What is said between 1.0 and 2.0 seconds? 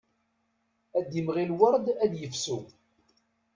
d-imɣi lweṛd